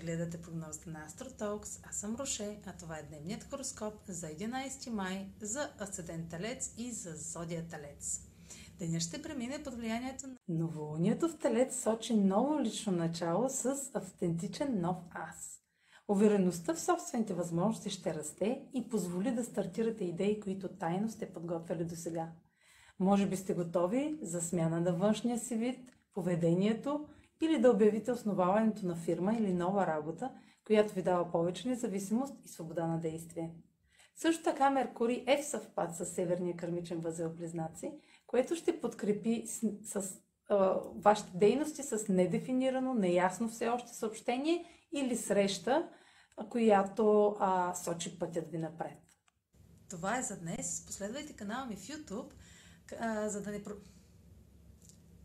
[0.00, 1.88] Гледате прогнозата на AstroTalks.
[1.88, 6.92] Аз съм Роше, а това е дневният хороскоп за 11 май за Асцендент Телец и
[6.92, 8.20] за Зодия Телец.
[8.78, 14.80] Денят ще премине под влиянието на новолунието в Телец сочи ново лично начало с автентичен
[14.80, 15.60] нов аз.
[16.08, 21.84] Увереността в собствените възможности ще расте и позволи да стартирате идеи, които тайно сте подготвили
[21.84, 22.32] до сега.
[23.00, 27.06] Може би сте готови за смяна на външния си вид, поведението
[27.44, 30.30] или да обявите основаването на фирма или нова работа,
[30.66, 33.50] която ви дава повече независимост и свобода на действие.
[34.16, 37.92] Също така Меркурий е в съвпад с Северния кърмичен възел Близнаци,
[38.26, 45.16] което ще подкрепи с, с а, вашите дейности с недефинирано, неясно все още съобщение или
[45.16, 45.88] среща,
[46.50, 48.98] която а, сочи пътят ви напред.
[49.90, 50.86] Това е за днес.
[50.86, 52.32] Последвайте канала ми в YouTube,
[53.00, 53.62] а, за да не...